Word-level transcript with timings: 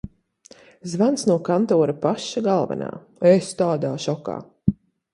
Zvans 0.93 1.25
no 1.33 1.35
kantora 1.51 1.95
paša 2.07 2.45
galvenā. 2.49 2.91
Es 3.37 3.55
tādā 3.63 3.97
šokā. 4.09 4.43